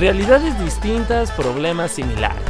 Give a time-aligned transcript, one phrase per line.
[0.00, 2.40] Realidades distintas, problemas similares.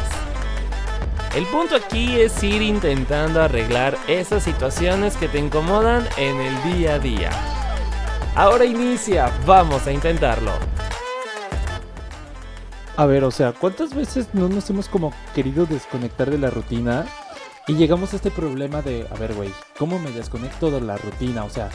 [1.35, 6.95] El punto aquí es ir intentando arreglar esas situaciones que te incomodan en el día
[6.95, 7.31] a día.
[8.37, 10.53] Ahora inicia, vamos a intentarlo.
[12.97, 17.05] A ver, o sea, ¿cuántas veces no nos hemos como querido desconectar de la rutina?
[17.67, 21.43] Y llegamos a este problema de, a ver, güey, ¿cómo me desconecto de la rutina?
[21.43, 21.69] O sea,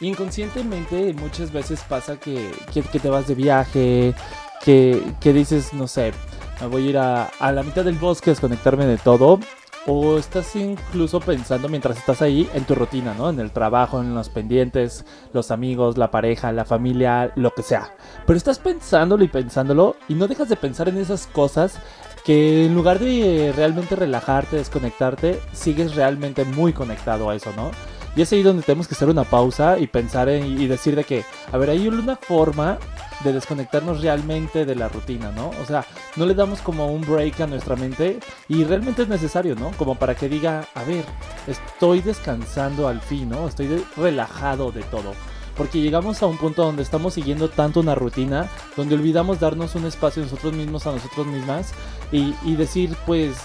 [0.00, 4.14] inconscientemente muchas veces pasa que, que, te vas de viaje,
[4.62, 6.12] que, que, dices, no sé,
[6.60, 9.38] me voy a ir a, a la mitad del bosque a desconectarme de todo
[9.86, 13.30] o estás incluso pensando mientras estás ahí en tu rutina, ¿no?
[13.30, 17.94] En el trabajo, en los pendientes, los amigos, la pareja, la familia, lo que sea.
[18.26, 21.78] Pero estás pensándolo y pensándolo y no dejas de pensar en esas cosas
[22.24, 27.70] que en lugar de realmente relajarte, desconectarte, sigues realmente muy conectado a eso, ¿no?
[28.16, 31.04] Y es ahí donde tenemos que hacer una pausa y pensar en, y decir de
[31.04, 32.78] que, a ver, hay una forma
[33.22, 35.50] de desconectarnos realmente de la rutina, ¿no?
[35.60, 35.84] O sea,
[36.16, 38.18] no le damos como un break a nuestra mente
[38.48, 39.70] y realmente es necesario, ¿no?
[39.72, 41.04] Como para que diga, a ver,
[41.46, 43.48] estoy descansando al fin, ¿no?
[43.48, 45.12] Estoy relajado de todo.
[45.54, 49.84] Porque llegamos a un punto donde estamos siguiendo tanto una rutina, donde olvidamos darnos un
[49.84, 51.72] espacio nosotros mismos a nosotros mismas
[52.12, 53.36] y, y decir, pues,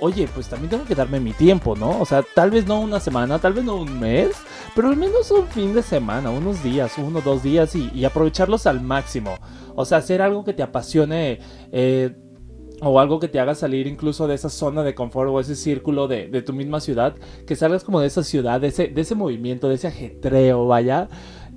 [0.00, 2.00] oye, pues también tengo que darme mi tiempo, ¿no?
[2.00, 4.30] O sea, tal vez no una semana, tal vez no un mes,
[4.74, 8.80] pero al menos un fin de semana, unos días, uno dos días y, aprovecharlos al
[8.80, 9.36] máximo.
[9.74, 11.40] O sea, hacer algo que te apasione.
[11.72, 12.14] Eh,
[12.82, 16.08] o algo que te haga salir incluso de esa zona de confort o ese círculo
[16.08, 17.14] de, de tu misma ciudad,
[17.46, 21.10] que salgas como de esa ciudad, de ese, de ese movimiento, de ese ajetreo, vaya,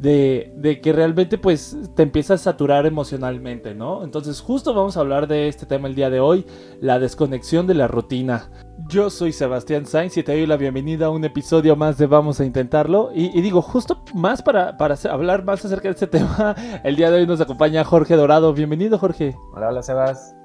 [0.03, 4.03] de, que realmente pues te empiezas a saturar emocionalmente, ¿no?
[4.03, 6.45] Entonces justo vamos a hablar de este tema el día de hoy,
[6.81, 8.49] la desconexión de la rutina.
[8.89, 12.41] Yo soy Sebastián Sainz y te doy la bienvenida a un episodio más de Vamos
[12.41, 13.11] a Intentarlo.
[13.13, 17.21] Y, digo, justo más para, para, hablar más acerca de este tema, el día de
[17.21, 18.53] hoy nos acompaña Jorge Dorado.
[18.53, 19.37] Bienvenido Jorge.
[19.55, 20.35] Hola, hola Sebas.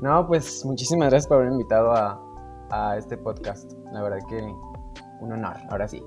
[0.00, 2.20] No, pues muchísimas gracias por haberme invitado a,
[2.70, 3.72] a este podcast.
[3.90, 4.42] La verdad que
[5.22, 6.02] un honor, ahora sí.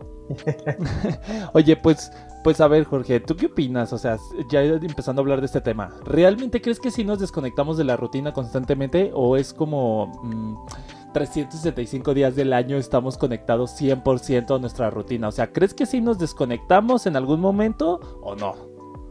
[1.53, 2.12] Oye, pues
[2.46, 3.92] pues a ver, Jorge, ¿tú qué opinas?
[3.92, 4.20] O sea,
[4.52, 7.98] ya empezando a hablar de este tema, ¿realmente crees que si nos desconectamos de la
[7.98, 10.12] rutina constantemente o es como
[11.14, 15.30] 375 mm, días del año estamos conectados 100% a nuestra rutina?
[15.30, 18.53] O sea, ¿crees que si nos desconectamos en algún momento o no?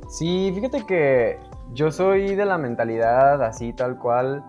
[0.08, 1.40] Sí, fíjate que
[1.72, 4.44] yo soy de la mentalidad así tal cual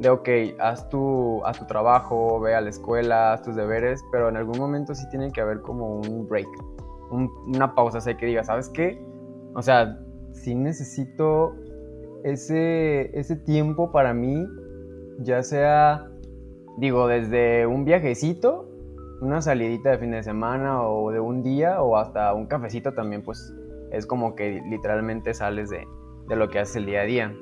[0.00, 0.28] de, ok,
[0.58, 4.58] haz tu, haz tu trabajo, ve a la escuela, haz tus deberes, pero en algún
[4.58, 6.48] momento sí tiene que haber como un break
[7.10, 9.02] una pausa, o que diga, ¿sabes qué?
[9.54, 9.98] O sea,
[10.32, 11.54] si necesito
[12.22, 14.46] ese, ese tiempo para mí,
[15.18, 16.08] ya sea,
[16.78, 18.68] digo, desde un viajecito,
[19.20, 23.22] una salidita de fin de semana o de un día o hasta un cafecito también,
[23.22, 23.52] pues
[23.90, 25.84] es como que literalmente sales de,
[26.28, 27.34] de lo que haces el día a día.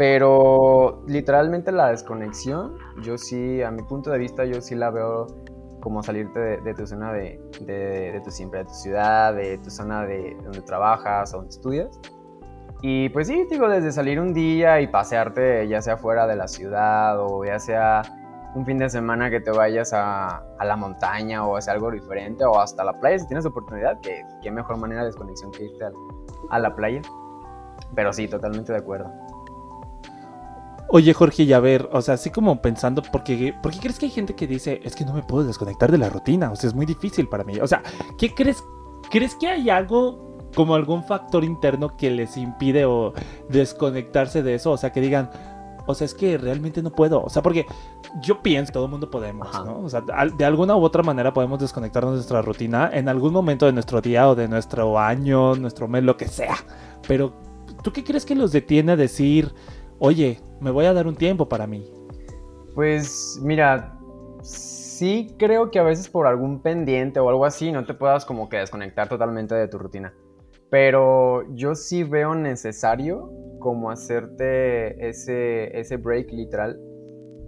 [0.00, 5.26] Pero literalmente la desconexión, yo sí, a mi punto de vista, yo sí la veo
[5.80, 10.06] como salirte de, tu zona de, de, tu siempre, de tu ciudad, de tu zona
[10.06, 12.00] de donde trabajas o donde estudias.
[12.80, 16.48] Y pues sí, digo, desde salir un día y pasearte ya sea fuera de la
[16.48, 18.00] ciudad o ya sea
[18.54, 22.42] un fin de semana que te vayas a, a la montaña o hacer algo diferente
[22.46, 25.84] o hasta la playa si tienes oportunidad, que qué mejor manera de desconexión que irte
[26.48, 27.02] a la playa.
[27.94, 29.12] Pero sí, totalmente de acuerdo.
[30.92, 34.06] Oye, Jorge, y a ver, o sea, así como pensando, porque, ¿por qué crees que
[34.06, 36.50] hay gente que dice, es que no me puedo desconectar de la rutina?
[36.50, 37.60] O sea, es muy difícil para mí.
[37.60, 37.80] O sea,
[38.18, 38.64] ¿qué crees?
[39.08, 43.12] ¿Crees que hay algo como algún factor interno que les impide o
[43.48, 44.72] desconectarse de eso?
[44.72, 45.30] O sea, que digan,
[45.86, 47.22] o sea, es que realmente no puedo.
[47.22, 47.66] O sea, porque
[48.20, 49.82] yo pienso que todo el mundo podemos, ¿no?
[49.82, 53.66] O sea, de alguna u otra manera podemos desconectarnos de nuestra rutina en algún momento
[53.66, 56.56] de nuestro día o de nuestro año, nuestro mes, lo que sea.
[57.06, 57.32] Pero,
[57.84, 59.54] ¿tú qué crees que los detiene a decir,
[60.00, 61.84] oye, me voy a dar un tiempo para mí.
[62.74, 63.98] Pues mira,
[64.42, 68.48] sí creo que a veces por algún pendiente o algo así no te puedas como
[68.48, 70.14] que desconectar totalmente de tu rutina.
[70.70, 76.78] Pero yo sí veo necesario como hacerte ese, ese break literal.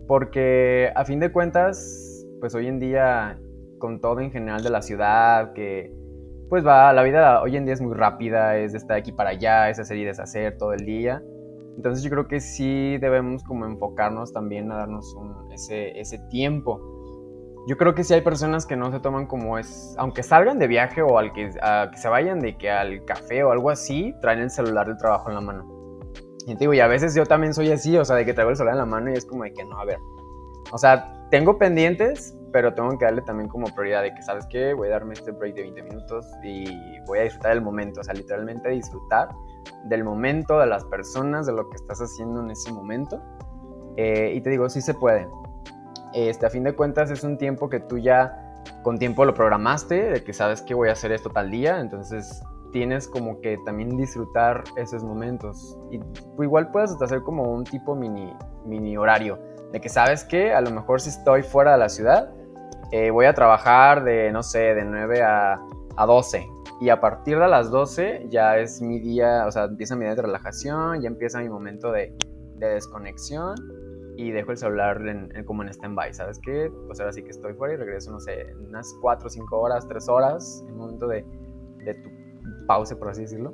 [0.09, 3.39] Porque a fin de cuentas, pues hoy en día,
[3.79, 5.95] con todo en general de la ciudad, que
[6.49, 9.31] pues va, la vida hoy en día es muy rápida, es de estar aquí para
[9.31, 11.23] allá, es hacer y deshacer todo el día.
[11.77, 15.17] Entonces yo creo que sí debemos como enfocarnos también a darnos
[15.53, 16.81] ese, ese tiempo.
[17.67, 20.67] Yo creo que sí hay personas que no se toman como es, aunque salgan de
[20.67, 24.41] viaje o al que, que se vayan de que al café o algo así, traen
[24.41, 25.99] el celular del trabajo en la mano.
[26.47, 28.51] Y te digo, y a veces yo también soy así, o sea, de que traigo
[28.51, 29.99] el celular en la mano y es como de que no, a ver.
[30.73, 34.75] O sea, tengo pendientes, pero tengo que darle también como prioridad de que, ¿sabes qué?
[34.75, 36.65] Voy a darme este break de 20 minutos y
[37.07, 39.29] voy a disfrutar del momento, o sea, literalmente disfrutar
[39.85, 43.21] del momento, de las personas, de lo que estás haciendo en ese momento.
[43.97, 45.29] Eh, y te digo, sí se puede.
[46.15, 48.39] Este, a fin de cuentas es un tiempo que tú ya
[48.83, 52.43] con tiempo lo programaste, de que sabes que voy a hacer esto tal día, entonces
[52.73, 55.79] tienes como que también disfrutar esos momentos.
[55.91, 56.01] Y
[56.43, 58.33] igual puedes hacer como un tipo mini,
[58.65, 59.39] mini horario,
[59.73, 62.31] de que sabes que a lo mejor si estoy fuera de la ciudad,
[62.91, 65.61] eh, voy a trabajar de, no sé, de 9 a,
[65.97, 66.47] a 12.
[66.83, 70.17] Y a partir de las 12 ya es mi día, o sea, empieza mi día
[70.17, 72.13] de relajación, ya empieza mi momento de,
[72.57, 73.55] de desconexión
[74.17, 76.73] y dejo el celular en, como en stand-by, ¿sabes qué?
[76.89, 80.09] Pues ahora sí que estoy fuera y regreso, no sé, unas 4, 5 horas, 3
[80.09, 81.25] horas, en momento de,
[81.85, 82.11] de tu
[82.67, 83.53] pausa, por así decirlo.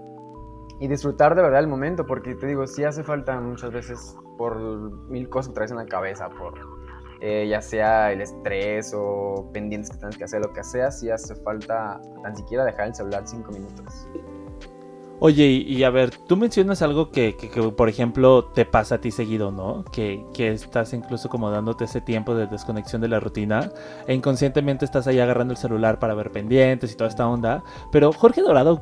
[0.80, 4.58] Y disfrutar de verdad el momento, porque te digo, sí hace falta muchas veces por
[5.10, 6.54] mil cosas que traes en la cabeza, por
[7.20, 11.10] eh, ya sea el estrés o pendientes que tienes que hacer, lo que sea, sí
[11.10, 14.08] hace falta tan siquiera dejar el celular 5 minutos.
[15.20, 17.34] Oye, y, a ver, tú mencionas algo que,
[17.76, 19.84] por ejemplo, te pasa a ti seguido, ¿no?
[19.86, 23.68] Que, que, estás incluso como dándote ese tiempo de desconexión de la rutina
[24.06, 27.64] e inconscientemente estás ahí agarrando el celular para ver pendientes y toda esta onda.
[27.90, 28.80] Pero Jorge Dorado,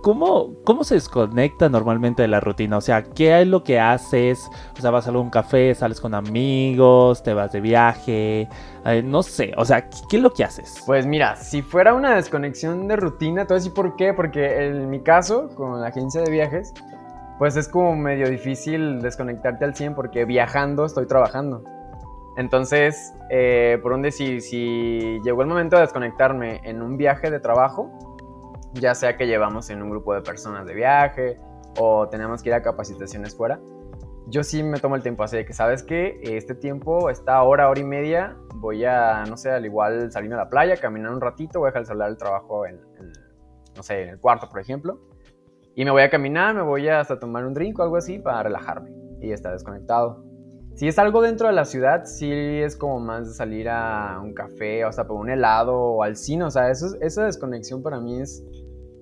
[0.00, 2.76] ¿Cómo, ¿Cómo se desconecta normalmente de la rutina?
[2.76, 4.48] O sea, ¿qué es lo que haces?
[4.78, 8.48] O sea, vas a algún café, sales con amigos, te vas de viaje,
[8.84, 10.80] eh, no sé, o sea, ¿qué es lo que haces?
[10.86, 14.66] Pues mira, si fuera una desconexión de rutina, te voy a decir por qué, porque
[14.66, 16.72] en mi caso, con la agencia de viajes,
[17.38, 21.64] pues es como medio difícil desconectarte al 100 porque viajando estoy trabajando.
[22.36, 27.40] Entonces, eh, por un decir, si llegó el momento de desconectarme en un viaje de
[27.40, 27.90] trabajo,
[28.74, 31.38] ya sea que llevamos en un grupo de personas de viaje
[31.78, 33.60] o tenemos que ir a capacitaciones fuera,
[34.28, 37.68] yo sí me tomo el tiempo así de que, ¿sabes que Este tiempo, esta hora,
[37.68, 41.20] hora y media, voy a, no sé, al igual salir a la playa, caminar un
[41.20, 42.80] ratito, voy a dejar el celular del trabajo en,
[43.76, 45.00] no sé, en el cuarto, por ejemplo,
[45.74, 48.18] y me voy a caminar, me voy a hasta tomar un drink o algo así
[48.18, 50.24] para relajarme y estar desconectado.
[50.74, 54.32] Si es algo dentro de la ciudad, sí es como más de salir a un
[54.32, 58.20] café, o sea, por un helado o al cine, o sea, esa desconexión para mí
[58.20, 58.42] es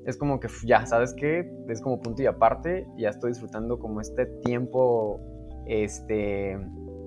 [0.07, 1.51] es como que ya, ¿sabes qué?
[1.69, 5.21] Es como punto y aparte, ya estoy disfrutando como este tiempo,
[5.67, 6.59] este,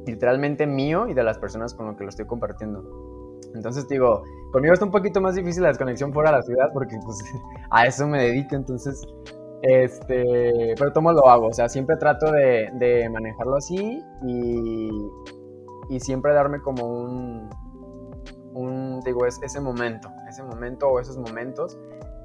[0.06, 3.40] literalmente mío y de las personas con las que lo estoy compartiendo.
[3.56, 6.98] Entonces digo, conmigo está un poquito más difícil la desconexión fuera de la ciudad porque
[7.04, 7.18] pues
[7.72, 9.02] a eso me dedico, entonces,
[9.62, 14.90] este, pero tomo lo hago, o sea, siempre trato de, de manejarlo así y,
[15.90, 17.50] y siempre darme como un,
[18.54, 21.78] un digo, es, ese momento, ese momento o esos momentos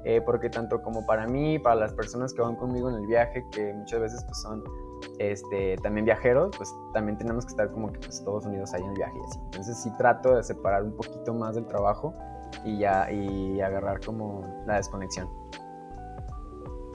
[0.05, 3.45] eh, porque tanto como para mí, para las personas que van conmigo en el viaje,
[3.51, 4.63] que muchas veces pues, son
[5.17, 8.89] este, también viajeros, pues también tenemos que estar como que pues, todos unidos ahí en
[8.89, 9.39] el viaje y así.
[9.45, 12.13] Entonces sí trato de separar un poquito más del trabajo
[12.63, 15.29] y ya y agarrar como la desconexión.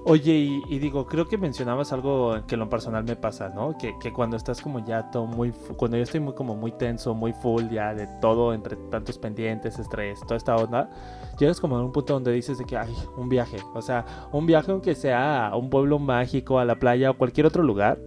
[0.06, 3.78] Oye, y, digo, creo que mencionabas algo que en lo personal me pasa, ¿no?
[3.78, 7.14] Que, que, cuando estás como ya todo muy, cuando yo estoy muy como muy tenso,
[7.14, 10.90] muy full ya de todo, entre tantos pendientes, estrés, toda esta onda,
[11.38, 14.44] llegas como a un punto donde dices de que, hay un viaje, o sea, un
[14.44, 17.98] viaje aunque sea a un pueblo mágico, a la playa o cualquier otro lugar,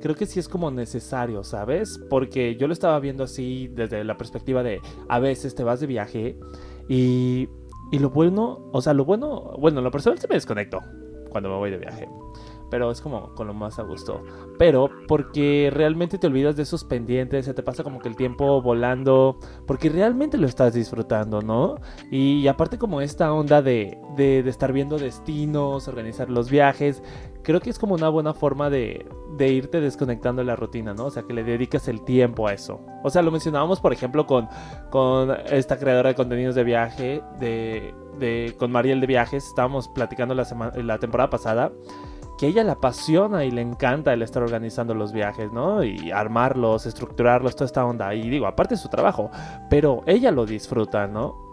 [0.00, 2.00] creo que sí es como necesario, ¿sabes?
[2.08, 4.80] Porque yo lo estaba viendo así desde la perspectiva de,
[5.10, 6.38] a veces te vas de viaje
[6.88, 7.50] y...
[7.92, 10.80] Y lo bueno, o sea, lo bueno, bueno, lo personal se me desconecto
[11.34, 12.08] cuando me voy de viaje.
[12.70, 14.22] Pero es como con lo más a gusto.
[14.56, 18.62] Pero porque realmente te olvidas de esos pendientes, se te pasa como que el tiempo
[18.62, 21.74] volando, porque realmente lo estás disfrutando, ¿no?
[22.08, 27.02] Y, aparte como esta onda de, de, estar viendo destinos, organizar los viajes,
[27.44, 29.06] creo que es como una buena forma de,
[29.38, 31.06] irte desconectando de la rutina, ¿no?
[31.06, 32.80] O sea, que le dedicas el tiempo a eso.
[33.04, 34.48] O sea, lo mencionábamos, por ejemplo, con,
[35.50, 37.94] esta creadora de contenidos de viaje, de
[38.58, 40.46] con Mariel de Viajes, estábamos platicando la,
[40.76, 41.72] la temporada pasada,
[42.38, 45.84] que ella le apasiona y le encanta el estar organizando los viajes, ¿no?
[45.84, 48.14] Y armarlos, estructurarlos, toda esta onda.
[48.14, 49.30] Y digo, aparte de su trabajo,
[49.70, 51.43] pero ella lo disfruta, ¿no?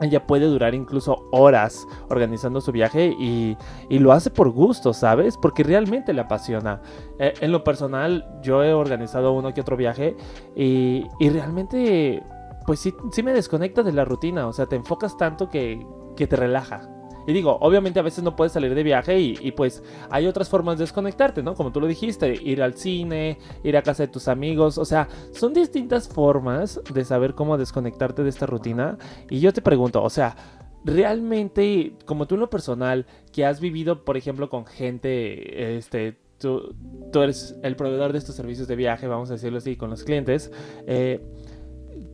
[0.00, 3.56] Ella puede durar incluso horas organizando su viaje y,
[3.90, 5.36] lo hace por gusto, ¿sabes?
[5.36, 6.82] Porque realmente le apasiona.
[7.18, 10.16] Eh, en lo personal, yo he organizado uno que otro viaje
[10.56, 12.22] y, y realmente
[12.66, 15.84] pues sí, sí me desconecta de la rutina, o sea, te enfocas tanto que,
[16.16, 16.88] que te relaja.
[17.26, 20.78] Y digo, obviamente a veces no puedes salir de viaje y, pues hay otras formas
[20.78, 21.54] de desconectarte, ¿no?
[21.54, 25.08] Como tú lo dijiste, ir al cine, ir a casa de tus amigos, o sea,
[25.32, 28.98] son distintas formas de saber cómo desconectarte de esta rutina.
[29.30, 30.36] Y yo te pregunto, o sea,
[30.84, 36.74] realmente, como tú en lo personal, que has vivido, por ejemplo, con gente, este, tú,
[37.12, 40.04] tú eres el proveedor de estos servicios de viaje, vamos a decirlo así, con los
[40.04, 40.50] clientes,
[40.86, 41.20] eh,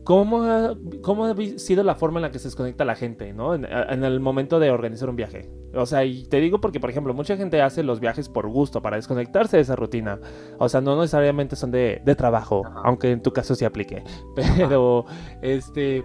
[0.09, 3.53] ¿Cómo ha, ¿Cómo ha sido la forma en la que se desconecta la gente, ¿no?
[3.53, 5.51] En, el momento de organizar un viaje.
[5.75, 8.81] O sea, y te digo porque, por ejemplo, mucha gente hace los viajes por gusto,
[8.81, 10.19] para desconectarse de esa rutina.
[10.57, 14.03] O sea, no necesariamente son de, de trabajo, aunque en tu caso sí aplique.
[14.57, 15.05] Pero,
[15.43, 16.03] este,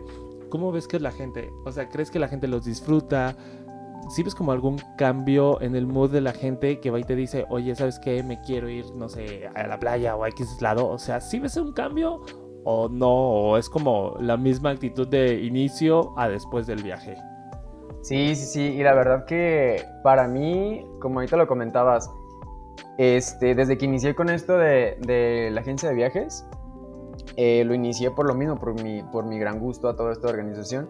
[0.50, 1.48] ¿cómo ves que es la gente?
[1.64, 3.34] O sea, ¿crees que la gente los disfruta?
[4.14, 7.16] ¿Sí ves como algún cambio en el mood de la gente que va y te
[7.16, 8.22] dice, oye, ¿sabes qué?
[8.22, 10.90] Me quiero ir, no sé, a la playa o a X lado.
[10.90, 12.20] O sea, ¿sí ves un cambio
[12.64, 13.10] o no?
[13.10, 17.16] ¿O es como la misma actitud de inicio a después del viaje?
[18.02, 18.60] Sí, sí, sí.
[18.60, 22.10] Y la verdad que para mí, como ahorita lo comentabas,
[22.98, 26.46] este, desde que inicié con esto de, la agencia de viajes,
[27.36, 30.28] eh, lo inicié por lo mismo, por mi, por mi gran gusto a toda esta
[30.28, 30.88] organización.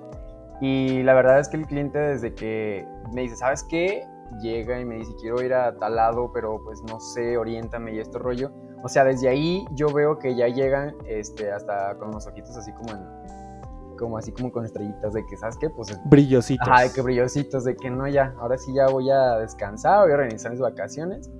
[0.60, 4.06] Y la verdad es que el cliente desde que me dice, ¿sabes qué?
[4.40, 7.98] Llega y me dice, quiero ir a tal lado, pero pues no sé, oriéntame y
[8.00, 8.50] esto rollo.
[8.84, 12.70] O sea, desde ahí yo veo que ya llegan este, hasta con los ojitos así
[12.72, 15.70] como en, como así como con estrellitas de que, ¿sabes qué?
[15.70, 15.98] Pues...
[16.04, 16.68] Brillositos.
[16.68, 20.10] Ajá, de que brillositos, de que no, ya, ahora sí ya voy a descansar, voy
[20.10, 21.30] a organizar mis vacaciones.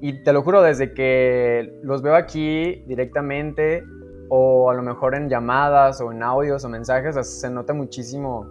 [0.00, 3.82] Y te lo juro, desde que los veo aquí directamente,
[4.28, 8.46] o a lo mejor en llamadas, o en audios, o mensajes, se nota muchísimo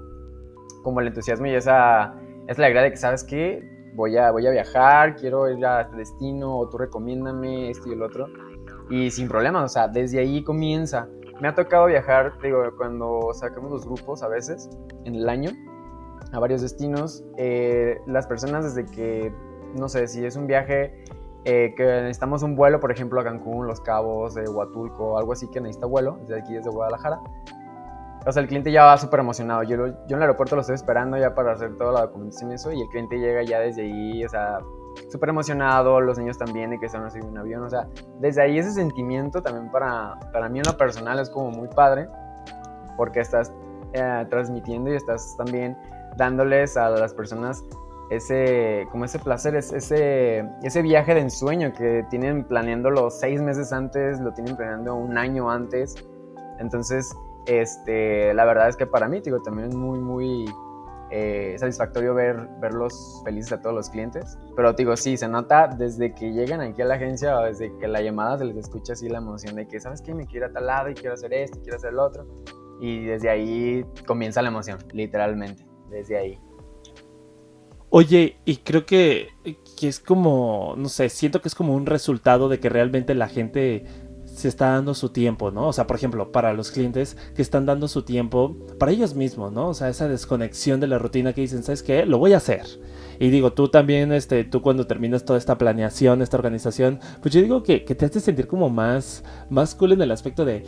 [0.84, 2.16] como el entusiasmo y esa,
[2.48, 3.64] esa alegría de que, ¿sabes qué?
[3.96, 7.94] Voy a, voy a viajar, quiero ir a este destino, o tú recomiéndame esto y
[7.94, 8.28] el otro.
[8.90, 11.08] Y sin problemas, o sea, desde ahí comienza.
[11.40, 14.70] Me ha tocado viajar, digo, cuando sacamos los grupos a veces
[15.06, 15.52] en el año
[16.32, 19.32] a varios destinos, eh, las personas desde que,
[19.76, 21.04] no sé, si es un viaje
[21.46, 25.48] eh, que necesitamos un vuelo, por ejemplo, a Cancún, Los Cabos, de Huatulco, algo así
[25.50, 27.20] que necesita vuelo, desde aquí, desde Guadalajara.
[28.26, 29.64] O sea, el cliente ya va súper emocionado.
[29.64, 32.54] Yo, yo en el aeropuerto lo estoy esperando ya para hacer toda la documentación y
[32.56, 34.60] eso, y el cliente llega ya desde ahí, o sea,
[35.10, 37.88] súper emocionado, los niños también de que están así en un avión, o sea,
[38.20, 42.08] desde ahí ese sentimiento también para, para mí en lo personal es como muy padre,
[42.96, 43.52] porque estás
[43.94, 45.78] eh, transmitiendo y estás también
[46.16, 47.64] dándoles a las personas
[48.10, 54.20] ese, como ese placer, ese, ese viaje de ensueño que tienen planeándolo seis meses antes,
[54.20, 55.96] lo tienen planeando un año antes,
[56.60, 57.16] entonces,
[57.46, 60.46] este, la verdad es que para mí, digo, también es muy, muy
[61.16, 64.38] eh, satisfactorio ver, verlos felices a todos los clientes.
[64.56, 67.88] Pero digo, sí, se nota desde que llegan aquí a la agencia o desde que
[67.88, 70.14] la llamada se les escucha así la emoción de que, ¿sabes qué?
[70.14, 72.26] Me quiero ir a tal lado y quiero hacer esto y quiero hacer lo otro.
[72.82, 76.40] Y desde ahí comienza la emoción, literalmente, desde ahí.
[77.90, 79.28] Oye, y creo que,
[79.80, 83.28] que es como, no sé, siento que es como un resultado de que realmente la
[83.28, 83.86] gente
[84.34, 85.68] se está dando su tiempo, ¿no?
[85.68, 89.52] O sea, por ejemplo, para los clientes que están dando su tiempo para ellos mismos,
[89.52, 89.70] ¿no?
[89.70, 92.06] O sea, esa desconexión de la rutina que dicen, ¿sabes qué?
[92.06, 92.66] Lo voy a hacer.
[93.20, 97.42] Y digo, tú también, este, tú cuando terminas toda esta planeación, esta organización, pues yo
[97.42, 100.66] digo que, que te hace sentir como más, más cool en el aspecto de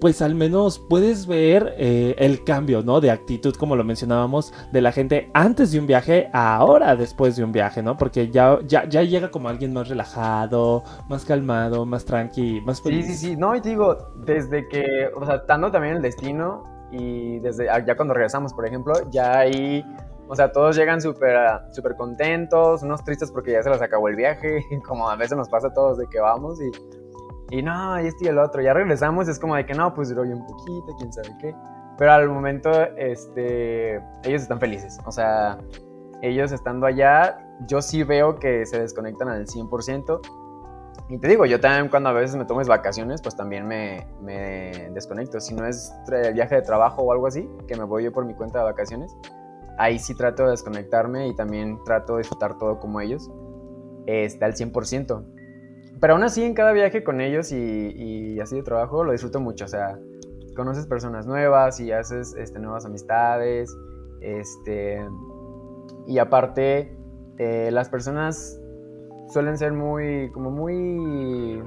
[0.00, 3.00] pues al menos puedes ver eh, el cambio, ¿no?
[3.00, 7.36] De actitud, como lo mencionábamos, de la gente antes de un viaje a ahora después
[7.36, 7.96] de un viaje, ¿no?
[7.96, 13.06] Porque ya, ya, ya llega como alguien más relajado, más calmado, más tranqui, más feliz.
[13.06, 13.36] Sí, sí, sí.
[13.36, 17.84] No, y te digo, desde que, o sea, estando también el destino y desde ah,
[17.84, 19.84] ya cuando regresamos, por ejemplo, ya ahí...
[20.32, 21.36] O sea, todos llegan súper
[21.72, 25.48] super contentos, unos tristes porque ya se les acabó el viaje, como a veces nos
[25.48, 26.70] pasa a todos de que vamos y
[27.50, 28.62] y no, y este y el otro.
[28.62, 31.54] Ya regresamos, es como de que no, pues duró un poquito, quién sabe qué.
[31.98, 34.98] Pero al momento, este, ellos están felices.
[35.04, 35.58] O sea,
[36.22, 40.20] ellos estando allá, yo sí veo que se desconectan al 100%.
[41.08, 44.90] Y te digo, yo también cuando a veces me tomo vacaciones, pues también me, me
[44.94, 45.40] desconecto.
[45.40, 45.92] Si no es
[46.32, 49.14] viaje de trabajo o algo así, que me voy yo por mi cuenta de vacaciones,
[49.76, 53.28] ahí sí trato de desconectarme y también trato de disfrutar todo como ellos,
[54.06, 55.39] está al 100%.
[56.00, 59.66] Pero aún así, en cada viaje con ellos y, así de trabajo, lo disfruto mucho.
[59.66, 59.98] O sea,
[60.56, 63.76] conoces personas nuevas y haces este, nuevas amistades.
[64.22, 65.06] Este,
[66.06, 66.96] y aparte,
[67.38, 68.58] eh, las personas
[69.28, 71.62] suelen ser muy, como muy,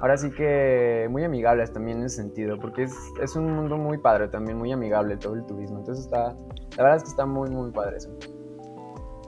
[0.00, 3.98] ahora sí que muy amigables también en ese sentido, porque es, es un mundo muy
[3.98, 5.78] padre también, muy amigable todo el turismo.
[5.78, 6.36] Entonces está,
[6.76, 8.10] la verdad es que está muy, muy padre eso.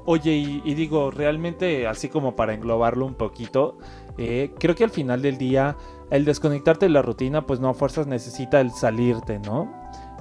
[0.06, 3.78] Oye, y, digo, realmente, así como para englobarlo un poquito,
[4.18, 5.76] eh, creo que al final del día,
[6.10, 9.66] el desconectarte de la rutina, pues no a fuerzas necesita el salirte, ¿no?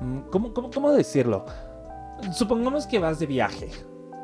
[0.02, 1.46] Mm, ¿Cómo, cómo, cómo decirlo?
[2.34, 3.70] Supongamos que vas de viaje,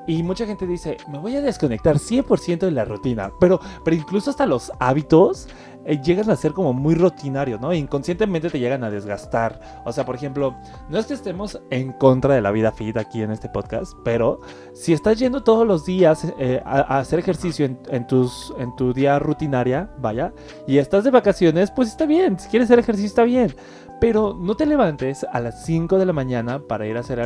[0.08, 3.32] y mucha gente dice, me voy a desconectar 100% de la rutina.
[3.40, 5.48] Pero, pero incluso hasta los hábitos
[5.88, 7.72] eh, llegan a ser como muy rutinarios, ¿no?
[7.72, 9.84] inconscientemente te llegan a desgastar.
[9.86, 10.56] O sea, por ejemplo,
[10.90, 14.42] no es que estemos en contra de la vida fit aquí en este podcast, pero
[14.74, 19.20] si estás yendo todos los días eh, a, hacer ejercicio en, tus, en tu día
[19.20, 20.34] rutinaria, vaya,
[20.68, 22.40] y estás de vacaciones, pues está bien.
[22.40, 23.56] Si quieres hacer ejercicio, está bien.
[24.02, 27.20] Pero no te levantes a las 5 de la mañana para ir a hacer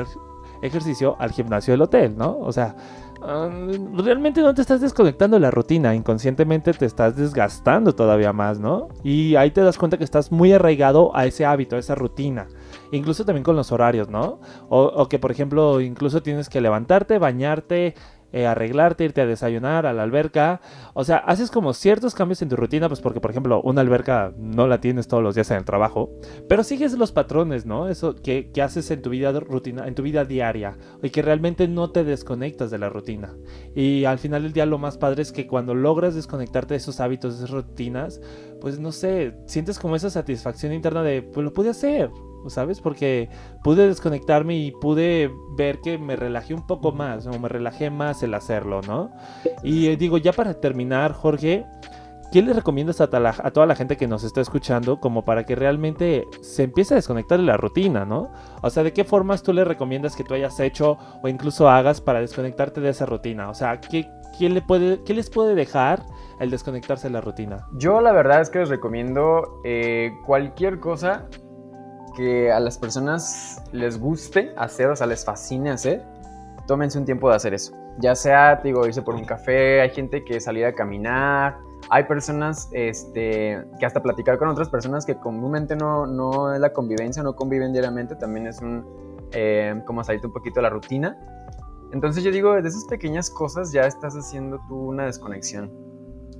[0.61, 2.37] ejercicio al gimnasio del hotel, ¿no?
[2.39, 2.75] O sea,
[3.21, 8.87] realmente no te estás desconectando de la rutina, inconscientemente te estás desgastando todavía más, ¿no?
[9.03, 12.47] Y ahí te das cuenta que estás muy arraigado a ese hábito, a esa rutina.
[12.91, 14.39] Incluso también con los horarios, ¿no?
[14.69, 17.95] O, o que, por ejemplo, incluso tienes que levantarte, bañarte,
[18.31, 20.61] eh, arreglarte, irte a desayunar a la alberca.
[20.93, 24.33] O sea, haces como ciertos cambios en tu rutina, pues porque, por ejemplo, una alberca
[24.37, 26.11] no la tienes todos los días en el trabajo,
[26.47, 27.89] pero sigues los patrones, ¿no?
[27.89, 31.67] Eso que, que haces en tu vida rutina, en tu vida diaria, y que realmente
[31.67, 33.35] no te desconectas de la rutina.
[33.75, 36.99] Y al final del día lo más padre es que cuando logras desconectarte de esos
[36.99, 38.21] hábitos, de esas rutinas,
[38.61, 42.09] pues no sé, sientes como esa satisfacción interna de, pues lo pude hacer,
[42.47, 42.81] ¿sabes?
[42.81, 43.29] Porque
[43.63, 48.23] pude desconectarme y pude ver que me relajé un poco más, o me relajé más
[48.23, 49.11] el hacerlo, ¿no?
[49.63, 51.65] Y eh, digo, ya para terminar, Jorge,
[52.31, 55.55] ¿qué le recomiendas a, a, toda la gente que nos está escuchando como para que
[55.55, 58.31] realmente se empiece a desconectar de la rutina, ¿no?
[58.61, 62.01] O sea, ¿de qué formas tú le recomiendas que tú hayas hecho o incluso hagas
[62.01, 63.49] para desconectarte de esa rutina?
[63.49, 64.05] O sea, ¿qué,
[64.39, 66.05] le puede, qué les puede dejar
[66.39, 67.67] el desconectarse de la rutina?
[67.73, 71.27] Yo la verdad es que les recomiendo eh, cualquier cosa
[72.19, 76.03] que a las personas les guste hacer, o sea, les fascine hacer,
[76.67, 77.73] tómense un tiempo de hacer eso.
[77.99, 81.57] Ya sea, digo, irse por un café, hay gente que salir a caminar,
[81.89, 86.73] hay personas este, que hasta platicar con otras personas que comúnmente no, no es la
[86.73, 88.85] convivencia, no conviven diariamente, también es un,
[89.31, 91.17] eh, como salirte un poquito de la rutina.
[91.93, 95.71] Entonces yo digo, de esas pequeñas cosas ya estás haciendo tú una desconexión.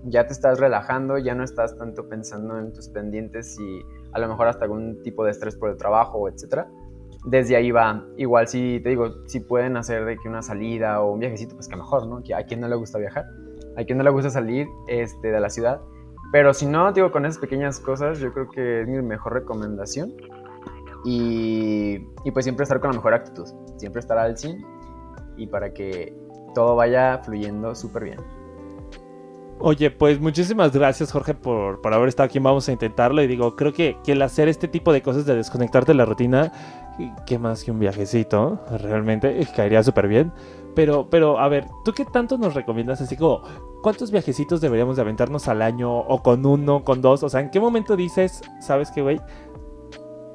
[0.04, 4.28] Ya te estás relajando, ya no estás tanto pensando en tus pendientes y a lo
[4.28, 6.68] mejor hasta algún tipo de estrés por el trabajo, etcétera.
[7.26, 11.12] Desde ahí va, igual si te digo, si pueden hacer de que una salida o
[11.12, 12.22] un viajecito, pues que mejor, ¿no?
[12.36, 13.26] A quien no le gusta viajar,
[13.78, 15.82] a quien no le gusta salir este, de la ciudad.
[16.32, 20.14] Pero si no, digo, con esas pequeñas cosas, yo creo que es mi mejor recomendación.
[21.06, 23.48] Y, y pues siempre estar con la mejor actitud,
[23.78, 24.66] siempre estar al 100
[25.38, 26.14] y para que
[26.54, 28.39] todo vaya fluyendo súper bien.
[29.62, 32.40] Oye, pues muchísimas gracias Jorge por, por, haber estado aquí.
[32.40, 33.22] Vamos a intentarlo.
[33.22, 36.06] Y digo, creo que, que, el hacer este tipo de cosas de desconectarte de la
[36.06, 36.52] rutina,
[37.26, 40.32] qué más que un viajecito, realmente caería súper bien.
[40.76, 43.02] Pero, pero, a ver, ¿tú qué tanto nos recomiendas?
[43.02, 43.42] Así como,
[43.82, 45.94] ¿cuántos viajecitos deberíamos de aventarnos al año?
[45.94, 47.24] ¿O con uno, con dos?
[47.24, 49.20] O sea, ¿en qué momento dices, sabes qué, güey?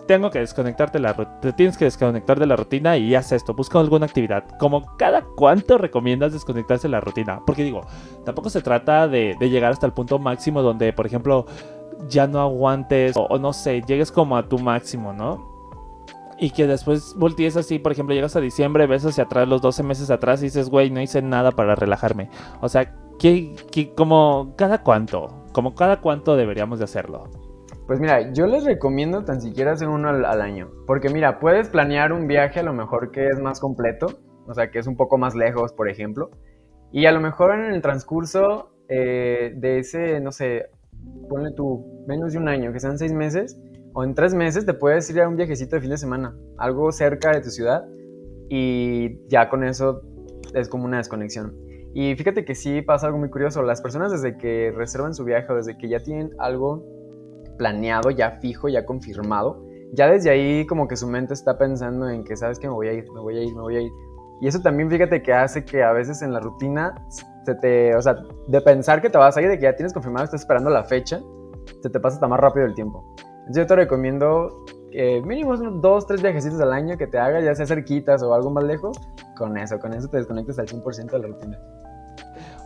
[0.07, 3.79] Tengo que desconectarte la te tienes que desconectar de la rutina y haz esto, busca
[3.79, 4.45] alguna actividad.
[4.59, 7.41] Como cada cuánto recomiendas desconectarse de la rutina.
[7.47, 7.83] Porque digo,
[8.25, 11.47] tampoco se trata de, llegar hasta el punto máximo donde, por ejemplo,
[12.09, 15.53] ya no aguantes o, no sé, llegues como a tu máximo, ¿no?
[16.39, 19.83] Y que después voltees así, por ejemplo, llegas a diciembre, ves hacia atrás, los 12
[19.85, 22.29] meses atrás y dices, güey, no hice nada para relajarme.
[22.61, 25.45] O sea, ¿qué, qué, como cada cuánto?
[25.53, 27.29] Como cada cuánto deberíamos de hacerlo.
[27.87, 30.71] Pues mira, yo les recomiendo tan siquiera hacer uno al, año.
[30.87, 34.07] Porque mira, puedes planear un viaje a lo mejor que es más completo,
[34.47, 36.31] o sea, que es un poco más lejos, por ejemplo.
[36.93, 40.71] Y a lo mejor en el transcurso eh, de ese, no sé,
[41.29, 43.61] ponle tú menos de un año, que sean seis meses,
[43.93, 46.91] o en tres meses te puedes ir a un viajecito de fin de semana, algo
[46.91, 47.85] cerca de tu ciudad,
[48.49, 50.03] y ya con eso
[50.55, 51.55] es como una desconexión.
[51.93, 55.53] Y fíjate que sí pasa algo muy curioso, las personas desde que reservan su viaje
[55.53, 56.94] o desde que ya tienen algo
[57.57, 62.25] planeado, ya fijo, ya confirmado, ya desde ahí como que su mente está pensando en
[62.25, 63.93] que sabes que me voy a ir, me voy a ir, me voy a ir.
[64.41, 66.95] Y eso también fíjate que hace que a veces en la rutina
[67.45, 68.17] se te, o sea,
[68.49, 70.85] de pensar que te vas a ir, de que ya tienes confirmado, estás esperando la
[70.85, 71.21] fecha,
[71.83, 73.15] se te pasa hasta más rápido el tiempo.
[73.41, 77.55] Entonces yo te recomiendo eh, mínimo dos, tres viajecitos al año que te hagas, ya
[77.55, 78.99] sea cerquitas o algo más lejos,
[79.37, 81.59] con eso, con eso te desconectas al 100% de la rutina.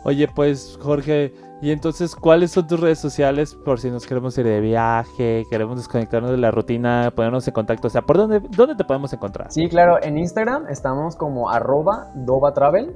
[0.03, 4.45] Oye, pues Jorge, y entonces, ¿cuáles son tus redes sociales por si nos queremos ir
[4.45, 7.87] de viaje, queremos desconectarnos de la rutina, ponernos en contacto?
[7.87, 9.51] O sea, ¿por dónde, dónde te podemos encontrar?
[9.51, 12.95] Sí, claro, en Instagram estamos como arroba Dova Travel,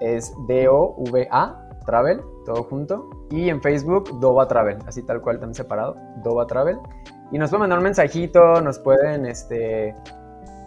[0.00, 3.08] es D-O-V-A Travel, todo junto.
[3.30, 6.76] Y en Facebook, Dova Travel, así tal cual, también separado, Dova Travel.
[7.30, 9.94] Y nos pueden mandar un mensajito, nos pueden este,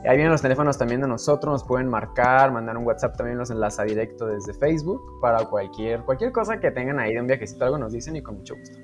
[0.07, 3.49] Ahí vienen los teléfonos también de nosotros, nos pueden marcar, mandar un WhatsApp, también nos
[3.49, 7.77] enlaza directo desde Facebook para cualquier, cualquier cosa que tengan ahí de un viajecito, algo
[7.77, 8.77] nos dicen y con mucho gusto.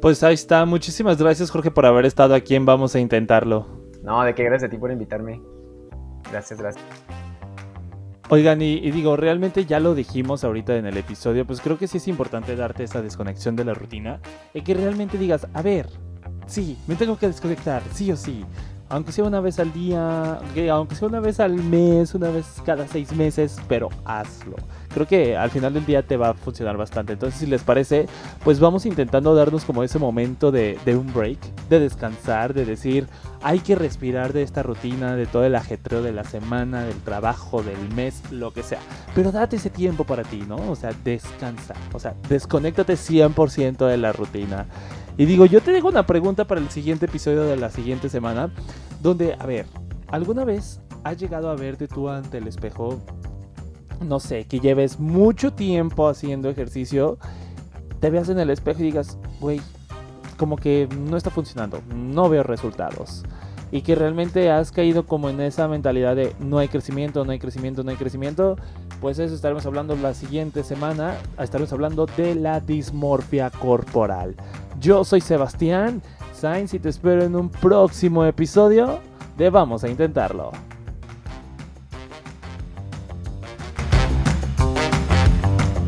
[0.00, 3.66] Pues ahí está, muchísimas gracias Jorge por haber estado aquí en Vamos a Intentarlo.
[4.02, 5.40] No, de qué gracias a ti por invitarme.
[6.30, 6.84] Gracias, gracias.
[8.28, 11.86] Oigan, y, y, digo, realmente ya lo dijimos ahorita en el episodio, pues creo que
[11.86, 14.20] sí es importante darte esa desconexión de la rutina
[14.54, 15.88] y que realmente digas, a ver,
[16.46, 18.44] sí, me tengo que desconectar, sí o sí.
[18.92, 20.38] Aunque sea una vez al día,
[20.70, 24.56] aunque sea una vez al mes, una vez cada seis meses, pero hazlo.
[24.92, 27.14] Creo que al final del día te va a funcionar bastante.
[27.14, 28.06] Entonces, si les parece,
[28.44, 31.38] pues vamos intentando darnos como ese momento de, de un break,
[31.70, 33.08] de descansar, de decir,
[33.42, 37.62] hay que respirar de esta rutina, de todo el ajetreo de la semana, del trabajo,
[37.62, 38.80] del mes, lo que sea.
[39.14, 40.56] Pero date ese tiempo para ti, ¿no?
[40.70, 41.72] O sea, descansa.
[41.94, 44.66] O sea, desconéctate 100% de la rutina.
[45.16, 48.50] Y digo, yo te dejo una pregunta para el siguiente episodio de la siguiente semana,
[49.02, 49.66] donde, a ver,
[50.08, 52.98] ¿alguna vez has llegado a verte tú ante el espejo?
[54.00, 57.18] No sé, que lleves mucho tiempo haciendo ejercicio,
[58.00, 59.60] te veas en el espejo y digas, güey,
[60.36, 63.22] como que no está funcionando, no veo resultados.
[63.70, 67.38] Y que realmente has caído como en esa mentalidad de no hay crecimiento, no hay
[67.38, 68.56] crecimiento, no hay crecimiento.
[69.00, 71.14] Pues eso estaremos hablando la siguiente semana.
[71.38, 74.36] Estaremos hablando de la dismorfia corporal.
[74.82, 76.02] Yo soy Sebastián
[76.34, 78.98] Sainz y te espero en un próximo episodio
[79.38, 80.50] de Vamos a Intentarlo.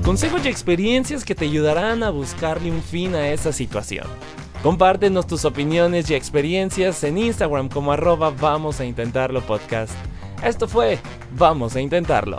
[0.04, 4.06] Consejos y experiencias que te ayudarán a buscarle un fin a esa situación.
[4.62, 9.92] Compártenos tus opiniones y experiencias en Instagram como arroba Vamos a Intentarlo Podcast.
[10.44, 11.00] Esto fue
[11.36, 12.38] Vamos a Intentarlo.